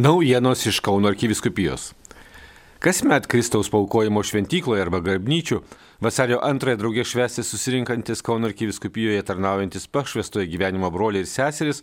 [0.00, 1.90] Naujienos iš Kauno arkiviskupijos.
[2.78, 5.58] Kasmet Kristaus paukojimo šventykloje arba garbnyčių
[6.00, 11.82] vasario antrąją draugė švesti susirinkantis Kauno arkiviskupijoje tarnaujantis pašvestoje gyvenimo broliai ir seseris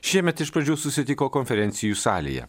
[0.00, 2.46] šiemet iš pradžių susitiko konferencijų salėje.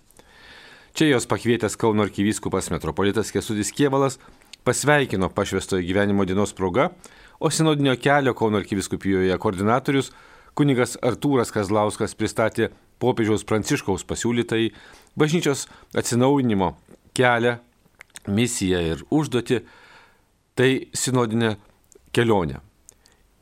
[0.95, 4.21] Čia jos pakvietęs Kauno arkiviskupas metropolitas Kesudis Kievalas
[4.63, 6.93] pasveikino pašvestoje gyvenimo dienos proga,
[7.43, 10.13] o sinodinio kelio Kauno arkiviskupijoje koordinatorius
[10.57, 12.69] kunigas Artūras Kazlauskas pristatė
[13.01, 14.71] popiežiaus Pranciškaus pasiūlytai
[15.19, 15.67] bažnyčios
[15.97, 16.73] atsinaujinimo
[17.17, 17.57] kelią,
[18.27, 19.63] misiją ir užduotį,
[20.55, 21.55] tai sinodinė
[22.15, 22.61] kelionė.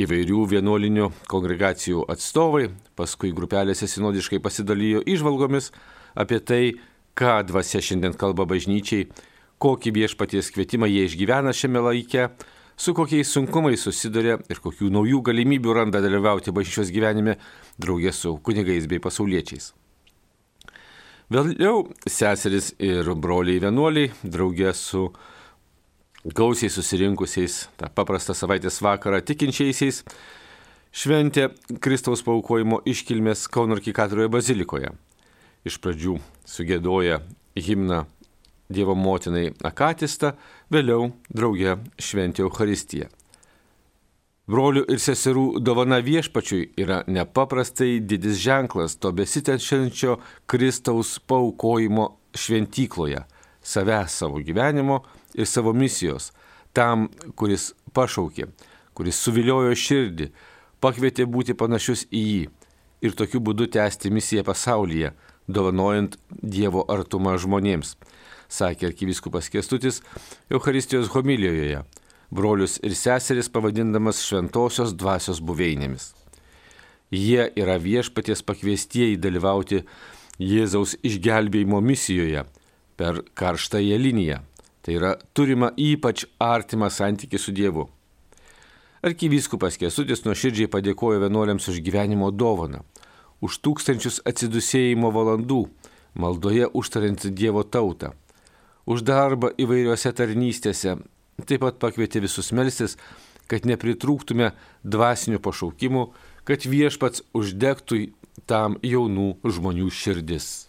[0.01, 5.69] Įvairių vienuolinių kongregacijų atstovai paskui grupelėse sinodiškai pasidalijo išvalgomis
[6.17, 6.63] apie tai,
[7.13, 9.09] ką dvasia šiandien kalba bažnyčiai,
[9.61, 12.31] kokį viešpaties kvietimą jie išgyvena šiame laike,
[12.77, 17.37] su kokiais sunkumais susiduria ir kokių naujų galimybių randa dalyvauti bažnyčios gyvenime
[17.81, 19.71] draugė su kunigais bei pasauliečiais.
[21.31, 25.05] Vėliau seseris ir broliai vienuoliai draugė su
[26.25, 30.03] gausiai susirinkusiais tą paprastą savaitės vakarą tikinčiaisiais
[30.91, 31.47] šventė
[31.79, 34.91] Kristaus paukojimo iškilmės Kaunarkikatroje bazilikoje.
[35.63, 37.21] Iš pradžių sugėdoja
[37.55, 38.03] himną
[38.71, 40.35] Dievo motinai Akatista,
[40.71, 43.09] vėliau drauge šventė Euharistiją.
[44.51, 50.17] Brolių ir seserų dovana viešpačiui yra nepaprastai didis ženklas to besitenčiančio
[50.49, 53.21] Kristaus paukojimo šventykloje,
[53.63, 55.03] savęs savo gyvenimo
[55.37, 56.31] ir savo misijos,
[56.73, 58.49] tam, kuris pašaukė,
[58.97, 60.31] kuris suviliojo širdį,
[60.83, 62.49] pakvietė būti panašius į jį
[63.01, 65.13] ir tokiu būdu tęsti misiją pasaulyje,
[65.53, 67.95] dovanojant Dievo artumą žmonėms
[68.51, 70.01] sakė arkivyskupas Kestutis
[70.51, 71.83] Euharistijos homilijoje,
[72.31, 76.11] brolius ir seseris pavadindamas šventosios dvasios buveinėmis.
[77.11, 79.81] Jie yra viešpaties pakviestieji dalyvauti
[80.41, 82.45] Jėzaus išgelbėjimo misijoje
[82.97, 84.39] per karštąją liniją.
[84.81, 87.83] Tai yra turima ypač artimą santykį su Dievu.
[89.05, 92.81] Arkivyskupas Kesutis nuoširdžiai padėkojo vienuoliams už gyvenimo dovaną,
[93.41, 95.65] už tūkstančius atsidusėjimo valandų,
[96.13, 98.13] maldoje užtariant Dievo tautą,
[98.85, 100.97] už darbą įvairiose tarnystėse.
[101.41, 102.97] Taip pat pakvietė visus melstis,
[103.49, 104.51] kad nepritrūktume
[104.85, 106.07] dvasinių pašaukimų,
[106.45, 108.05] kad viešpats uždegtų
[108.47, 110.67] tam jaunų žmonių širdis.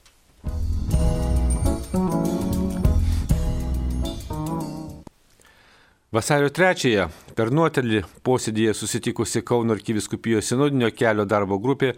[6.12, 11.94] Vasario 3-ąją per nuotelį posėdėje susitikusi Kauno arkiviskupijos sinodinio kelio darbo grupė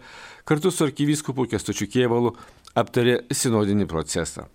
[0.47, 2.35] kartu su arkivyskupu Kestučiu Kievalu
[2.75, 4.47] aptarė sinodinį procesą.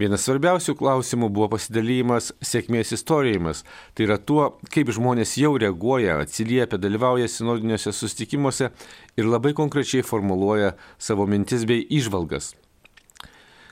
[0.00, 3.64] Vienas svarbiausių klausimų buvo pasidalymas sėkmės istorijomis.
[3.92, 8.70] Tai yra tuo, kaip žmonės jau reaguoja, atsiliepia, dalyvauja sinodiniuose sustikimuose
[9.18, 12.54] ir labai konkrečiai formuluoja savo mintis bei išvalgas.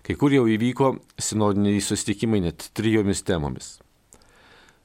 [0.05, 3.79] Kai kur jau įvyko sinodiniai sustikimai net trijomis temomis.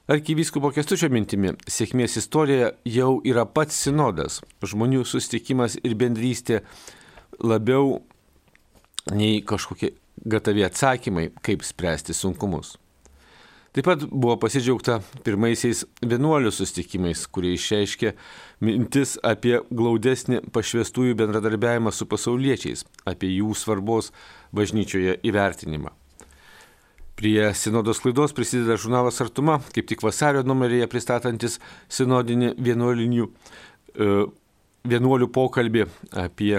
[0.04, 6.58] Arkivyskupo kestučio mintimi, sėkmės istorija jau yra pats sinodas, žmonių sustikimas ir bendrystė
[7.40, 8.02] labiau
[9.16, 9.94] nei kažkokie
[10.28, 12.74] gatavi atsakymai, kaip spręsti sunkumus.
[13.72, 18.12] Taip pat buvo pasidžiaugta pirmaisiais vienuolių sustikimais, kurie išreiškė
[18.60, 24.12] mintis apie glaudesnį pašvestųjų bendradarbiavimą su pasauliečiais, apie jų svarbos
[24.52, 25.96] bažnyčioje įvertinimą.
[27.14, 33.28] Prie sinodos klaidos prisideda žurnalas Artuma, kaip tik vasario numeryje pristatantis sinodinį vienuolinių,
[33.94, 34.08] e,
[34.90, 36.58] vienuolių pokalbį apie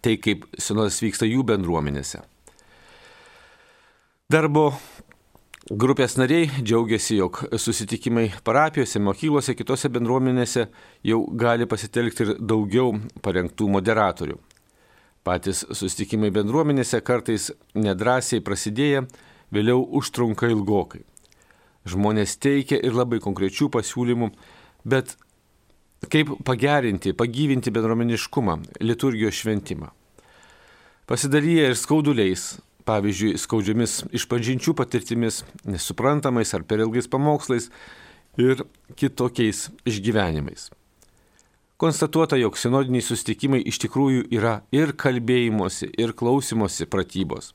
[0.00, 2.22] tai, kaip sinodas vyksta jų bendruomenėse.
[4.32, 4.72] Darbo
[5.70, 10.68] grupės nariai džiaugiasi, jog susitikimai parapijose, mokyklose, kitose bendruomenėse
[11.06, 14.40] jau gali pasitelkti ir daugiau parengtų moderatorių.
[15.26, 19.06] Patys susitikimai bendruomenėse kartais nedrasiai prasidėję,
[19.54, 21.04] vėliau užtrunka ilgokai.
[21.86, 24.32] Žmonės teikia ir labai konkrečių pasiūlymų,
[24.84, 25.14] bet
[26.10, 29.92] kaip pagerinti, pagyvinti bendruomeniškumą, liturgijos šventimą.
[31.06, 32.56] Pasidalyja ir skauduliais,
[32.86, 37.70] pavyzdžiui, skaudžiamis išpažinčių patirtimis, nesuprantamais ar per ilgais pamokslais
[38.38, 38.64] ir
[38.98, 40.70] kitokiais išgyvenimais.
[41.76, 47.52] Konstatuota, jog sinodiniai sustikimai iš tikrųjų yra ir kalbėjimosi, ir klausimosi pratybos.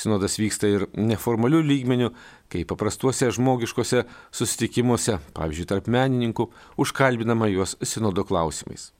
[0.00, 2.12] Sinodas vyksta ir neformalių lygmenių,
[2.48, 6.48] kai paprastuose žmogiškose susitikimuose, pavyzdžiui, tarp menininkų,
[6.80, 8.90] užkalbinama juos sinodo klausimais.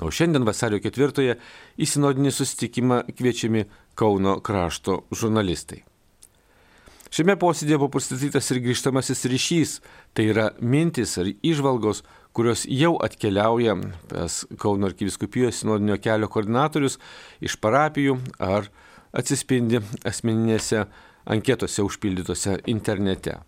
[0.00, 1.36] O šiandien vasario ketvirtoje
[1.76, 3.66] į sinodinį susitikimą kviečiami
[3.98, 5.82] Kauno krašto žurnalistai.
[7.12, 9.72] Šiame posėdėje buvo pristatytas ir grįžtamasis ryšys,
[10.16, 12.00] tai yra mintis ar išvalgos,
[12.32, 13.74] kurios jau atkeliauja
[14.08, 16.96] pas Kauno arkiviskupijos sinodinio kelio koordinatorius
[17.44, 18.70] iš parapijų ar
[19.12, 20.86] atsispindi asmeninėse
[21.24, 23.38] anketose užpildytose internete.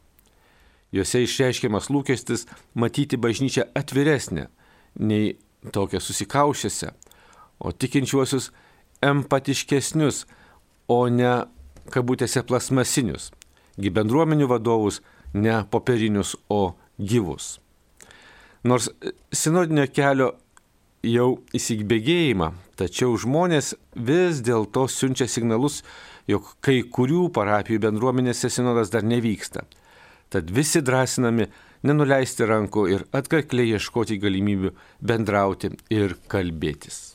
[0.94, 2.46] Juose išreiškiamas lūkestis
[2.78, 4.46] matyti bažnyčią atviresnę
[5.00, 5.34] nei
[5.75, 6.93] tokią susikaušęsią,
[7.58, 8.50] o tikinčiuosius
[9.02, 10.25] empatiškesnius,
[10.88, 11.32] o ne
[11.90, 13.32] kabutėse plasmasinius,
[13.81, 15.00] gi bendruomenių vadovus
[15.34, 17.58] ne popierinius, o gyvus.
[18.64, 18.88] Nors
[19.32, 20.31] sinodinio kelio
[21.04, 25.82] jau įsigbėgėjimą, tačiau žmonės vis dėlto siunčia signalus,
[26.30, 29.64] jog kai kurių parapijų bendruomenėse sinodas dar nevyksta.
[30.32, 31.46] Tad visi drąsinami
[31.84, 34.72] nenuleisti rankų ir atkakliai ieškoti galimybių
[35.04, 37.12] bendrauti ir kalbėtis.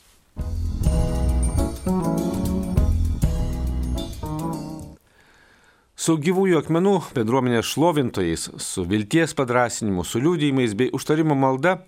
[6.00, 11.82] Su gyvųjų akmenų bendruomenės šlovintojais, su vilties padrasinimu, su liūdėjimais bei užtarimo malda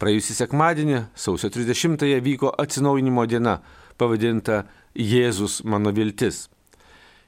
[0.00, 3.58] praėjusį sekmadienį, sausio 30-ąją, vyko atsinaujinimo diena,
[3.98, 4.64] pavadinta
[4.94, 6.48] Jėzus mano viltis.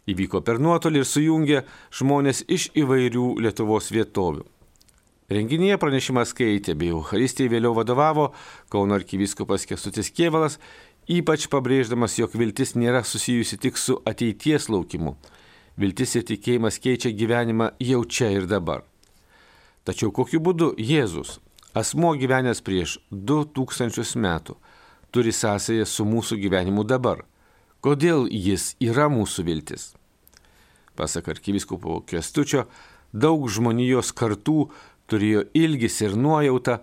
[0.07, 1.63] Įvyko per nuotolį ir sujungė
[1.99, 4.45] žmonės iš įvairių Lietuvos vietovių.
[5.31, 8.29] Renginyje pranešimą skaitė bei Euharistijai vėliau vadovavo
[8.71, 10.61] Kauno arkivyskupas Kestutis Kievalas,
[11.11, 15.17] ypač pabrėždamas, jog viltis nėra susijusi tik su ateities laukimu
[15.77, 18.85] viltis ir tikėjimas keičia gyvenimą jau čia ir dabar.
[19.87, 21.39] Tačiau kokiu būdu Jėzus,
[21.77, 24.57] asmo gyvenęs prieš 2000 metų,
[25.13, 27.25] turi sąsąją su mūsų gyvenimu dabar?
[27.85, 29.93] Kodėl jis yra mūsų viltis?
[30.97, 32.65] Pasak arkiviskopo Kestučio,
[33.13, 34.71] daug žmonijos kartų
[35.07, 36.81] turėjo ilgis ir nuojautą,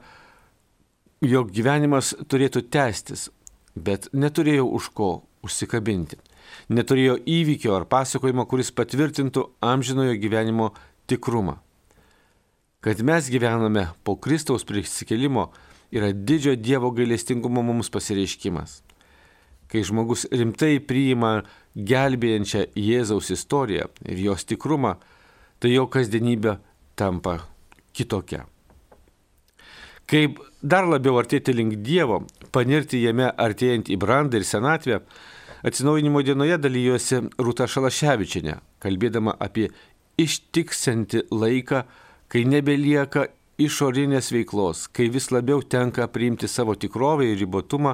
[1.26, 3.32] jog gyvenimas turėtų tęstis,
[3.76, 5.10] bet neturėjo už ko
[5.44, 6.22] užsikabinti
[6.70, 10.72] neturėjo įvykio ar pasakojimo, kuris patvirtintų amžinojo gyvenimo
[11.10, 11.58] tikrumą.
[12.84, 15.48] Kad mes gyvename po Kristaus prisikelimo
[15.92, 18.82] yra didžio Dievo gailestingumo mums pasireiškimas.
[19.72, 24.98] Kai žmogus rimtai priima gelbėjančią Jėzaus istoriją ir jos tikrumą,
[25.64, 26.58] tai jo kasdienybė
[27.00, 27.40] tampa
[27.96, 28.44] kitokia.
[30.06, 35.00] Kaip dar labiau artėti link Dievo, panirti jame artėjant į brandą ir senatvę,
[35.64, 39.70] Atsinaujinimo dienoje dalyjosi Rūta Šalaševičinė, kalbėdama apie
[40.20, 41.86] ištiksantį laiką,
[42.34, 43.28] kai nebelieka
[43.62, 47.94] išorinės veiklos, kai vis labiau tenka priimti savo tikrovę ir ribotumą,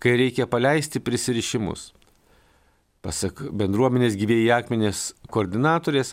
[0.00, 1.90] kai reikia paleisti prisirišimus.
[3.00, 6.12] Pasak bendruomenės gyvėjai akmenės koordinatorės,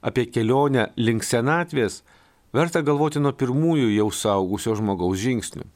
[0.00, 2.00] apie kelionę link senatvės
[2.56, 5.68] verta galvoti nuo pirmųjų jau saugusio žmogaus žingsnių.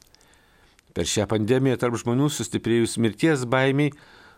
[0.96, 3.92] Per šią pandemiją tarp žmonių sustiprėjus mirties baimiai,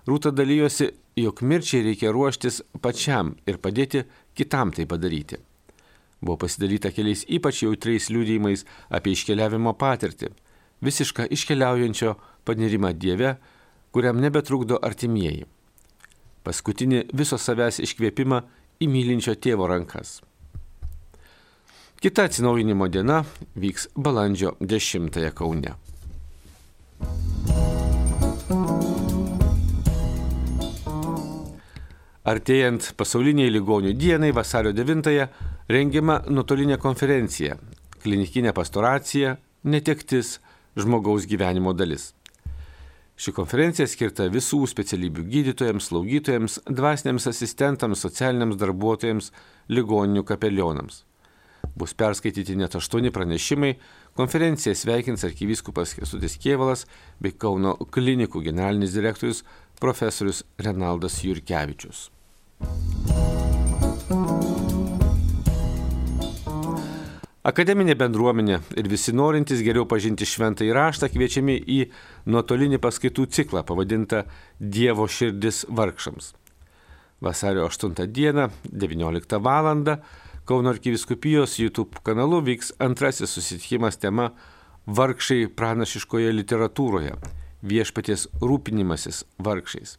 [0.08, 0.86] Rūta dalyjosi,
[1.20, 4.06] jog mirčiai reikia ruoštis pačiam ir padėti
[4.38, 5.36] kitam tai padaryti.
[6.20, 10.32] Buvo pasidalyta keliais ypač jautriais liūdėjimais apie iškeliavimo patirtį,
[10.82, 12.14] visišką iškeliaujančio
[12.48, 13.36] panirimą Dieve,
[13.94, 15.46] kuriam nebetrukdo artimieji.
[16.42, 18.42] Paskutinį viso savęs iškvėpimą
[18.82, 20.18] į mylinčio tėvo rankas.
[21.98, 23.24] Kita atsinaujinimo diena
[23.58, 25.74] vyks balandžio 10 Kaune.
[32.28, 35.28] Artėjant pasauliniai ligonių dienai vasario 9-ąją
[35.72, 37.54] rengiama nuotolinė konferencija-
[38.02, 40.38] klinikinė pastoracija, netektis,
[40.76, 42.12] žmogaus gyvenimo dalis.
[43.16, 49.32] Ši konferencija skirta visų specialybių gydytojams, slaugytojams, dvasiniams asistentams, socialiniams darbuotojams,
[49.70, 51.04] ligoninių kapelionams.
[51.76, 53.78] Bus perskaityti net aštuoni pranešimai,
[54.14, 56.84] konferenciją sveikins arkivyskupas Kesutis Kievalas
[57.20, 59.44] bei Kauno klinikų generalinis direktorius
[59.80, 62.17] profesorius Renaldas Jurkevičius.
[67.48, 71.78] Akademinė bendruomenė ir visi norintys geriau pažinti šventą įraštą kviečiami į
[72.28, 74.24] nuotolinį paskaitų ciklą pavadintą
[74.60, 76.34] Dievo širdis vargšams.
[77.24, 79.96] Vasario 8 dieną 19 val.
[80.48, 84.30] Kauno arkiviskupijos YouTube kanalu vyks antrasis susitikimas tema
[84.86, 87.16] Vargšai pranašiškoje literatūroje-
[87.70, 89.98] viešpaties rūpinimasis vargšais.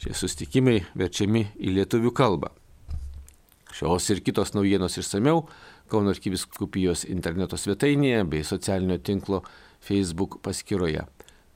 [0.00, 2.50] Šie sustikimai verčiami į lietuvių kalbą.
[3.72, 5.46] Šios ir kitos naujienos išsameu
[5.92, 9.42] Kauno arkiviskupijos interneto svetainėje bei socialinio tinklo
[9.84, 11.04] Facebook paskyroje.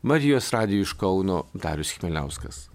[0.04, 2.66] Marijos radijų iš Kauno Darius Chmeliauskas.